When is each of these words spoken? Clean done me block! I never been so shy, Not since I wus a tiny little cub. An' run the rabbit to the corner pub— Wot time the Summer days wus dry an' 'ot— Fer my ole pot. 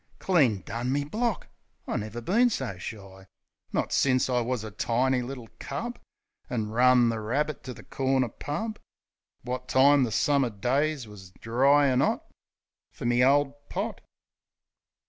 Clean 0.17 0.61
done 0.61 0.91
me 0.91 1.03
block! 1.03 1.45
I 1.85 1.95
never 1.95 2.21
been 2.21 2.49
so 2.49 2.79
shy, 2.79 3.27
Not 3.71 3.93
since 3.93 4.31
I 4.31 4.41
wus 4.41 4.63
a 4.63 4.71
tiny 4.71 5.21
little 5.21 5.47
cub. 5.59 5.99
An' 6.49 6.71
run 6.71 7.09
the 7.09 7.19
rabbit 7.19 7.63
to 7.65 7.73
the 7.75 7.83
corner 7.83 8.29
pub— 8.29 8.79
Wot 9.45 9.67
time 9.69 10.03
the 10.03 10.11
Summer 10.11 10.49
days 10.49 11.07
wus 11.07 11.29
dry 11.39 11.85
an' 11.85 12.01
'ot— 12.01 12.25
Fer 12.95 13.05
my 13.05 13.21
ole 13.21 13.51
pot. 13.69 14.01